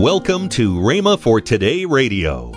[0.00, 2.54] Welcome to Rhema for Today Radio.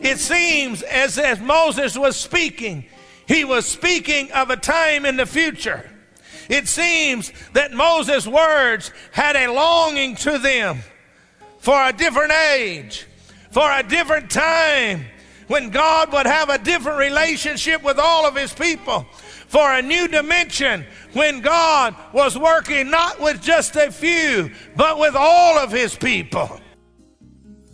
[0.00, 2.86] It seems as if Moses was speaking,
[3.26, 5.90] he was speaking of a time in the future.
[6.48, 10.78] It seems that Moses' words had a longing to them
[11.58, 13.08] for a different age,
[13.50, 15.06] for a different time,
[15.48, 19.06] when God would have a different relationship with all of his people,
[19.48, 25.16] for a new dimension, when God was working not with just a few, but with
[25.16, 26.60] all of his people.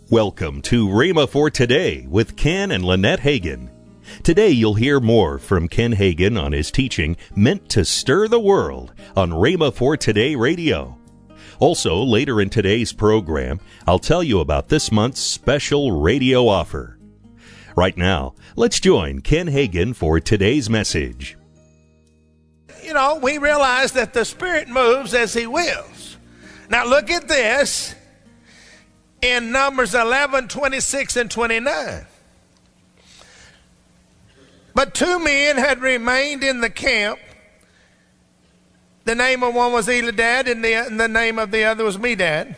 [0.09, 3.69] Welcome to Rhema for Today with Ken and Lynette Hagin.
[4.23, 8.93] Today you'll hear more from Ken Hagin on his teaching meant to stir the world
[9.15, 10.97] on Rhema for Today radio.
[11.59, 16.97] Also, later in today's program, I'll tell you about this month's special radio offer.
[17.75, 21.37] Right now, let's join Ken Hagin for today's message.
[22.95, 26.17] Know, we realize that the Spirit moves as He wills.
[26.69, 27.93] Now, look at this
[29.21, 32.05] in Numbers 11 26 and 29.
[34.73, 37.19] But two men had remained in the camp.
[39.03, 41.97] The name of one was Eldad, and the, and the name of the other was
[41.97, 42.55] Medad.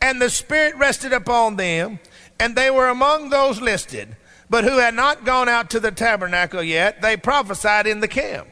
[0.00, 1.98] And the Spirit rested upon them,
[2.38, 4.16] and they were among those listed,
[4.48, 7.02] but who had not gone out to the tabernacle yet.
[7.02, 8.48] They prophesied in the camp.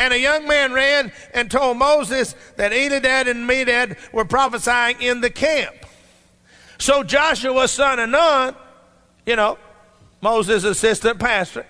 [0.00, 5.20] And a young man ran and told Moses that Eldad and Medad were prophesying in
[5.20, 5.76] the camp.
[6.78, 8.56] So Joshua, son of Nun,
[9.26, 9.58] you know,
[10.22, 11.66] Moses' assistant pastor,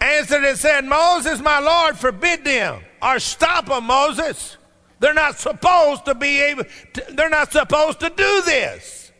[0.00, 4.56] answered and said, Moses, my Lord, forbid them or stop them, Moses.
[4.98, 9.12] They're not supposed to be able, to, they're not supposed to do this.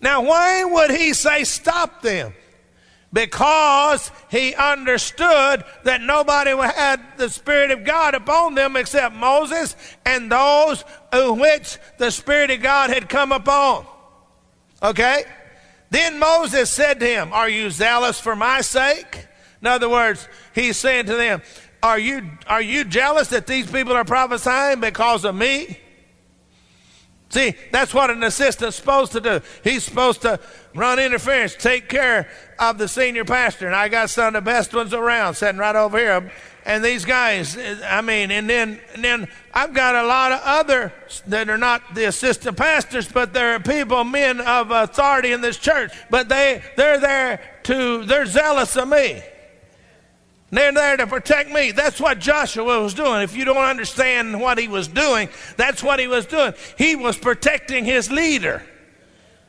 [0.00, 2.34] Now, why would he say stop them?
[3.12, 10.32] Because he understood that nobody had the Spirit of God upon them except Moses and
[10.32, 10.82] those
[11.12, 13.84] which the Spirit of God had come upon.
[14.82, 15.24] Okay?
[15.90, 19.26] Then Moses said to him, Are you zealous for my sake?
[19.60, 21.42] In other words, he's saying to them,
[21.82, 25.78] Are you, are you jealous that these people are prophesying because of me?
[27.32, 29.40] See, that's what an assistant's supposed to do.
[29.64, 30.38] He's supposed to
[30.74, 32.28] run interference, take care
[32.58, 33.66] of the senior pastor.
[33.66, 36.30] And I got some of the best ones around sitting right over here.
[36.66, 37.56] And these guys,
[37.86, 40.92] I mean, and then, and then I've got a lot of other
[41.26, 45.90] that are not the assistant pastors, but they're people, men of authority in this church.
[46.10, 49.22] But they, they're there to, they're zealous of me.
[50.52, 51.72] They're there to protect me.
[51.72, 53.22] That's what Joshua was doing.
[53.22, 56.52] If you don't understand what he was doing, that's what he was doing.
[56.76, 58.62] He was protecting his leader.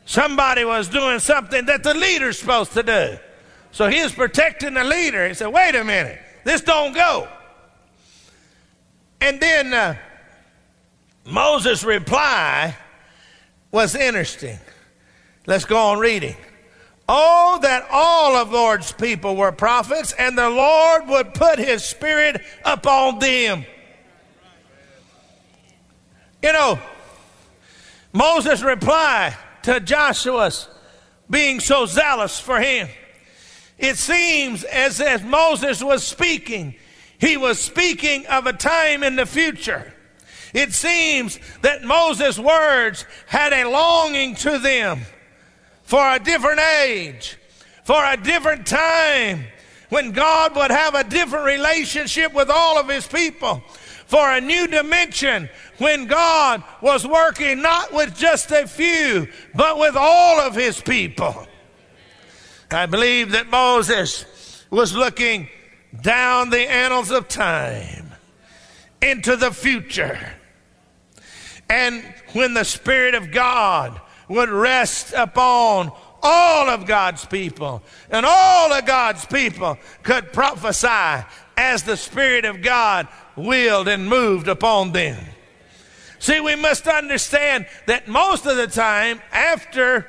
[0.05, 3.17] Somebody was doing something that the leader's supposed to do.
[3.71, 5.27] So he was protecting the leader.
[5.27, 7.27] He said, wait a minute, this don't go.
[9.19, 9.97] And then uh,
[11.25, 12.77] Moses' reply
[13.71, 14.57] was interesting.
[15.47, 16.37] Let's go on reading.
[17.07, 22.41] Oh, that all of Lord's people were prophets, and the Lord would put his spirit
[22.63, 23.65] upon them.
[26.41, 26.79] You know,
[28.13, 30.67] Moses' reply to Joshua's
[31.29, 32.87] being so zealous for him.
[33.77, 36.75] It seems as if Moses was speaking,
[37.17, 39.93] he was speaking of a time in the future.
[40.53, 45.01] It seems that Moses' words had a longing to them
[45.93, 47.37] for a different age,
[47.83, 49.45] for a different time,
[49.89, 53.61] when God would have a different relationship with all of his people,
[54.07, 59.95] for a new dimension, when God was working not with just a few, but with
[59.95, 61.47] all of his people.
[62.71, 64.25] I believe that Moses
[64.71, 65.47] was looking
[66.01, 68.07] down the annals of time
[68.99, 70.33] into the future.
[71.69, 75.91] And when the Spirit of God would rest upon
[76.21, 81.25] all of God's people, and all of God's people could prophesy
[81.57, 85.23] as the Spirit of God willed and moved upon them.
[86.19, 90.07] See, we must understand that most of the time after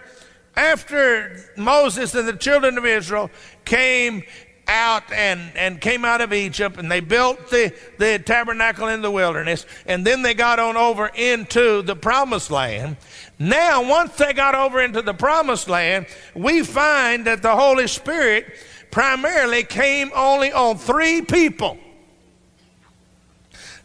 [0.56, 3.30] after Moses and the children of Israel
[3.64, 4.22] came
[4.68, 9.10] out and, and came out of Egypt and they built the, the tabernacle in the
[9.10, 12.96] wilderness and then they got on over into the promised land.
[13.38, 18.46] Now, once they got over into the promised land, we find that the Holy Spirit
[18.90, 21.78] primarily came only on three people.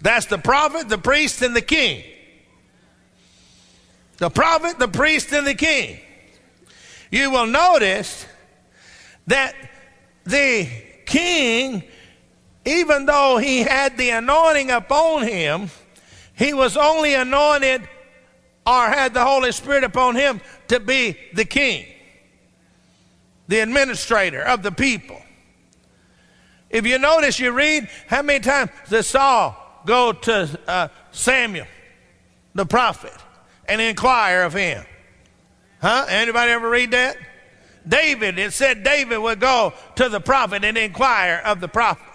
[0.02, 2.04] That's the prophet, the priest, and the king.
[4.18, 6.00] The prophet, the priest, and the king.
[7.12, 8.26] You will notice
[9.28, 9.56] that
[10.30, 10.68] the
[11.06, 11.84] king,
[12.66, 15.70] even though he had the anointing upon him,
[16.36, 17.82] He was only anointed
[18.66, 21.86] or had the Holy Spirit upon him to be the king,
[23.48, 25.20] the administrator of the people.
[26.70, 29.56] If you notice, you read how many times did Saul
[29.86, 31.66] go to uh, Samuel,
[32.54, 33.14] the prophet,
[33.68, 34.86] and inquire of him?
[35.82, 36.06] Huh?
[36.08, 37.18] Anybody ever read that?
[37.90, 42.06] David, it said David would go to the prophet and inquire of the prophet.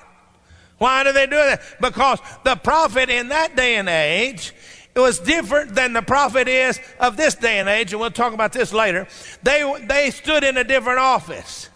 [0.79, 1.63] Why do they do that?
[1.81, 4.55] Because the prophet in that day and age
[4.95, 8.33] it was different than the prophet is of this day and age, and we'll talk
[8.33, 9.09] about this later.
[9.43, 11.69] They, they stood in a different office.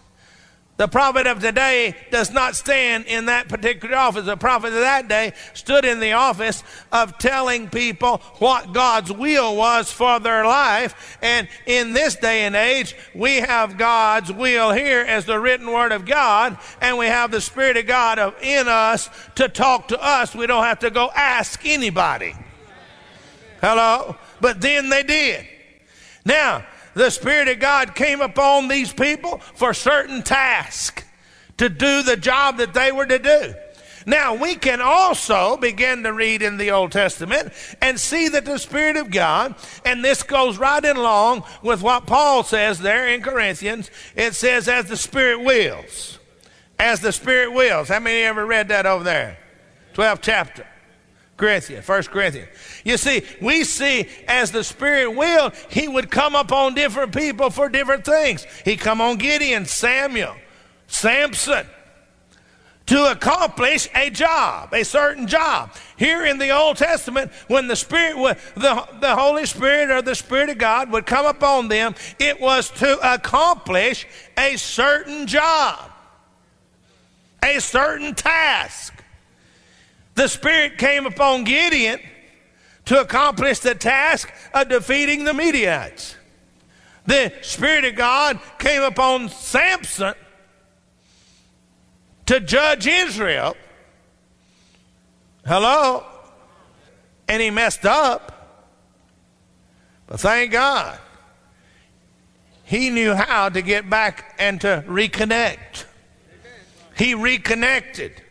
[0.79, 4.25] The prophet of today does not stand in that particular office.
[4.25, 9.57] The prophet of that day stood in the office of telling people what God's will
[9.57, 11.17] was for their life.
[11.21, 15.91] And in this day and age, we have God's will here as the written word
[15.91, 20.33] of God, and we have the Spirit of God in us to talk to us.
[20.33, 22.35] We don't have to go ask anybody.
[23.59, 24.15] Hello?
[24.39, 25.45] But then they did.
[26.23, 26.65] Now,
[26.99, 31.03] the Spirit of God came upon these people for certain tasks
[31.57, 33.53] to do the job that they were to do.
[34.05, 38.57] Now, we can also begin to read in the Old Testament and see that the
[38.57, 39.55] Spirit of God,
[39.85, 44.67] and this goes right in along with what Paul says there in Corinthians, it says,
[44.67, 46.19] as the Spirit wills.
[46.77, 47.87] As the Spirit wills.
[47.87, 49.37] How many ever read that over there?
[49.93, 50.67] 12th chapter.
[51.39, 52.49] Corinthians, First Corinthians.
[52.83, 57.69] You see, we see as the Spirit will, He would come upon different people for
[57.69, 58.45] different things.
[58.63, 60.35] He come on Gideon, Samuel,
[60.87, 61.65] Samson,
[62.85, 65.71] to accomplish a job, a certain job.
[65.95, 70.49] Here in the Old Testament, when the Spirit, the, the Holy Spirit or the Spirit
[70.49, 74.07] of God would come upon them, it was to accomplish
[74.37, 75.91] a certain job,
[77.43, 78.98] a certain task.
[80.19, 81.97] The Spirit came upon Gideon
[82.83, 86.13] to accomplish the task of defeating the Midianites.
[87.05, 90.13] The Spirit of God came upon Samson
[92.25, 93.55] to judge Israel.
[95.47, 96.03] Hello?
[97.29, 98.75] And he messed up.
[100.05, 100.99] But thank God.
[102.65, 105.85] He knew how to get back and to reconnect.
[106.97, 108.21] He reconnected.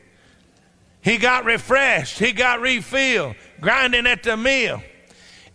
[1.08, 2.18] He got refreshed.
[2.18, 4.82] He got refilled, grinding at the mill.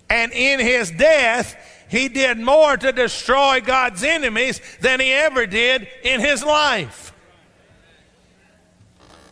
[0.09, 1.55] And in his death,
[1.87, 7.13] he did more to destroy God's enemies than he ever did in his life.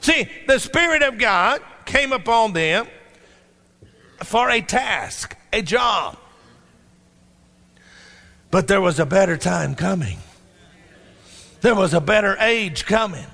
[0.02, 2.86] See, the Spirit of God came upon them
[4.24, 6.20] for a task, a job.
[8.52, 10.20] But there was a better time coming.
[11.62, 13.26] There was a better age coming.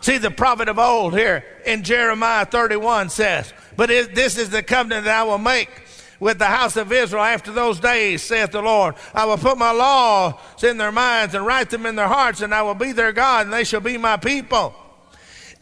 [0.00, 4.62] See, the prophet of old here in Jeremiah 31 says, But it, this is the
[4.62, 5.68] covenant that I will make
[6.20, 8.94] with the house of Israel after those days, saith the Lord.
[9.14, 12.54] I will put my laws in their minds and write them in their hearts, and
[12.54, 14.74] I will be their God, and they shall be my people.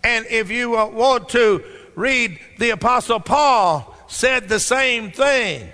[0.04, 1.64] And if you want to
[1.94, 5.68] read, the Apostle Paul said the same thing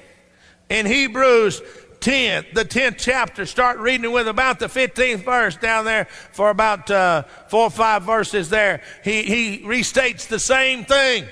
[0.68, 1.60] in Hebrews
[2.04, 3.46] 10, the 10th chapter.
[3.46, 8.02] Start reading with about the 15th verse down there for about uh, four or five
[8.02, 8.82] verses there.
[9.02, 11.24] He, he restates the same thing.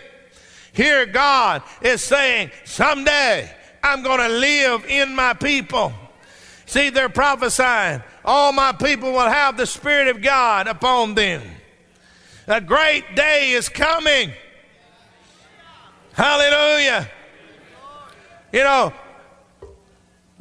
[0.72, 5.92] Here, God is saying, someday I'm going to live in my people.
[6.64, 8.02] See, they're prophesying.
[8.24, 11.42] All my people will have the Spirit of God upon them.
[12.46, 14.32] A great day is coming.
[16.14, 17.10] Hallelujah.
[18.54, 18.94] You know,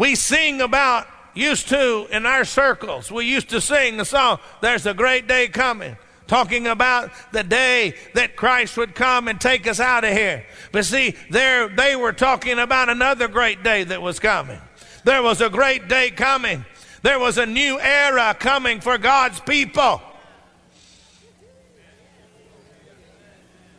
[0.01, 1.05] we sing about,
[1.35, 5.47] used to in our circles, we used to sing the song, There's a Great Day
[5.47, 10.43] Coming talking about the day that Christ would come and take us out of here.
[10.71, 14.59] But see, there they were talking about another great day that was coming.
[15.03, 16.65] There was a great day coming.
[17.03, 20.01] There was a new era coming for God's people.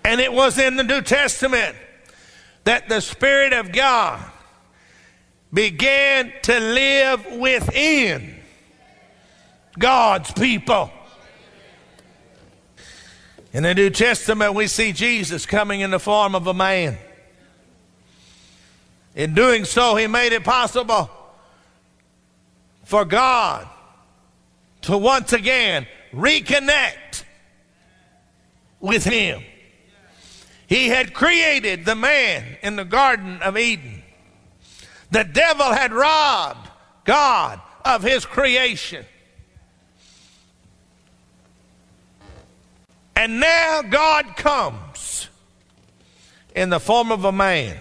[0.05, 1.75] And it was in the New Testament
[2.63, 4.32] that the Spirit of God
[5.53, 8.37] began to live within
[9.79, 10.91] God's people.
[13.53, 16.97] In the New Testament, we see Jesus coming in the form of a man.
[19.15, 21.11] In doing so, he made it possible
[22.85, 23.69] for God
[24.83, 27.25] to once again reconnect
[28.81, 29.43] with him.
[30.67, 33.92] He had created the man in the Garden of Eden.
[35.13, 36.71] The devil had robbed
[37.05, 39.05] God of his creation.
[43.15, 45.29] And now God comes
[46.57, 47.77] in the form of a man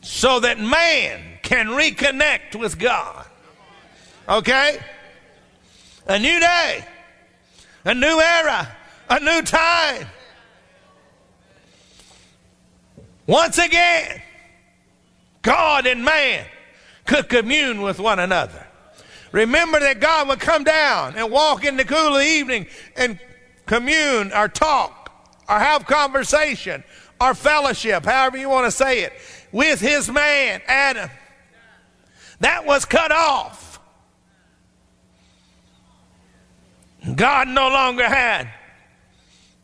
[0.00, 3.24] so that man can reconnect with God.
[4.28, 4.80] Okay?
[6.08, 6.84] A new day,
[7.84, 8.76] a new era,
[9.08, 10.08] a new time.
[13.28, 14.20] Once again,
[15.42, 16.46] God and man
[17.06, 18.66] could commune with one another.
[19.32, 23.18] Remember that God would come down and walk in the cool of the evening and
[23.66, 25.10] commune or talk
[25.48, 26.84] or have conversation
[27.20, 29.12] or fellowship, however you want to say it,
[29.50, 31.10] with his man, Adam.
[32.40, 33.80] That was cut off.
[37.14, 38.48] God no longer had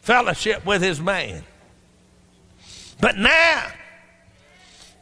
[0.01, 1.45] fellowship with his man.
[3.01, 3.67] But now,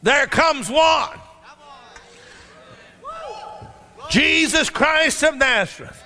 [0.02, 1.18] there comes one.
[4.10, 6.02] Jesus Christ of Nazareth.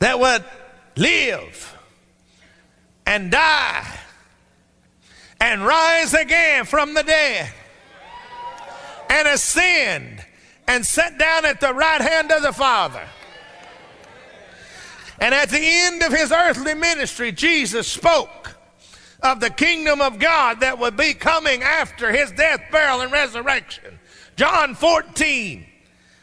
[0.00, 0.44] That would
[0.96, 1.76] live
[3.06, 3.98] and die
[5.40, 7.52] and rise again from the dead
[9.08, 10.24] and ascend
[10.66, 13.02] and sit down at the right hand of the Father.
[15.20, 18.57] And at the end of his earthly ministry, Jesus spoke
[19.22, 23.98] of the kingdom of God that would be coming after his death, burial, and resurrection.
[24.36, 25.66] John 14,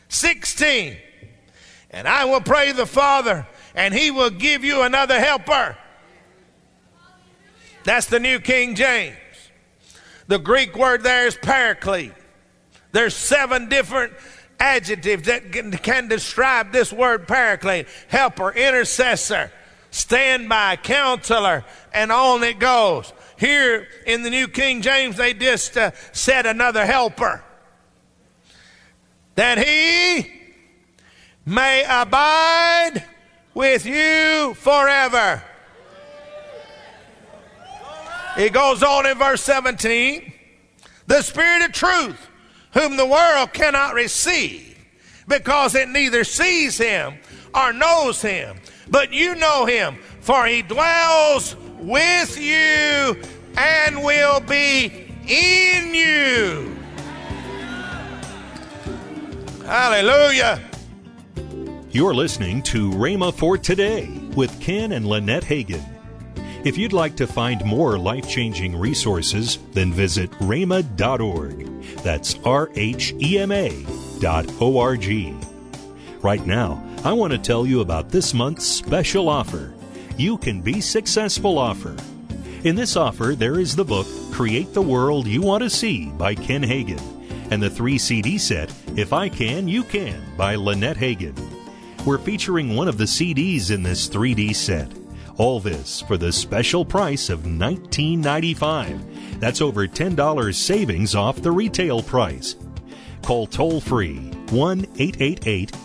[0.08, 0.98] 16.
[1.92, 5.78] And I will pray the Father, and he will give you another helper.
[7.84, 9.16] That's the New King James.
[10.28, 12.14] The Greek word there is paraclete.
[12.92, 14.14] There's seven different
[14.60, 19.52] adjectives that can, can describe this word paraclete helper, intercessor,
[19.96, 23.14] standby, counselor, and on it goes.
[23.38, 27.42] Here in the New King James, they just uh, said another helper.
[29.36, 30.32] That he
[31.46, 33.04] may abide
[33.54, 35.42] with you forever.
[38.38, 40.34] It goes on in verse 17.
[41.08, 42.30] The Spirit of truth
[42.74, 44.78] whom the world cannot receive
[45.26, 47.18] because it neither sees him
[47.54, 48.58] or knows him.
[48.90, 53.22] But you know him, for he dwells with you
[53.58, 56.76] and will be in you.
[59.66, 60.62] Hallelujah.
[61.90, 65.84] You're listening to Rhema for Today with Ken and Lynette Hagin.
[66.66, 71.84] If you'd like to find more life changing resources, then visit rhema.org.
[72.04, 73.86] That's R H E M A
[74.20, 75.36] dot O R G.
[76.22, 79.76] Right now, I want to tell you about this month's special offer.
[80.18, 81.96] You can be successful offer.
[82.64, 86.34] In this offer, there is the book Create the World You Want to See by
[86.34, 87.00] Ken Hagin
[87.52, 91.36] and the three CD set If I Can, You Can by Lynette Hagin.
[92.08, 94.92] We're featuring one of the CDs in this 3D set.
[95.38, 99.40] All this for the special price of $19.95.
[99.40, 102.56] That's over $10 savings off the retail price.
[103.22, 105.85] Call toll free 1 888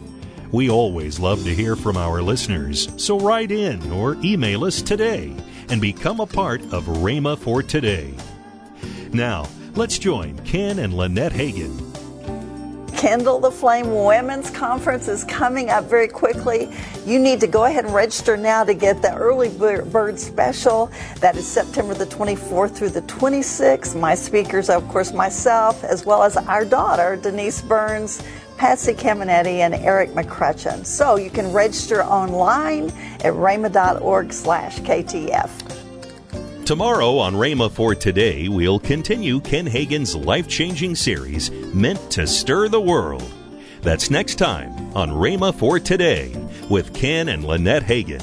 [0.51, 5.33] We always love to hear from our listeners, so write in or email us today
[5.69, 8.13] and become a part of Rhema for Today.
[9.13, 11.91] Now, let's join Ken and Lynette Hagin
[13.01, 16.71] Kindle the Flame Women's Conference is coming up very quickly.
[17.03, 20.91] You need to go ahead and register now to get the early bird special.
[21.19, 23.99] That is September the 24th through the 26th.
[23.99, 28.21] My speakers, of course, myself, as well as our daughter, Denise Burns.
[28.61, 30.85] Patsy Cameneti and Eric McCrutcheon.
[30.85, 32.89] So you can register online
[33.21, 35.49] at rhema.org slash KTF.
[36.63, 42.67] Tomorrow on Rhema for Today, we'll continue Ken Hagin's life changing series, Meant to Stir
[42.67, 43.27] the World.
[43.81, 46.31] That's next time on Rhema for Today
[46.69, 48.21] with Ken and Lynette Hagin.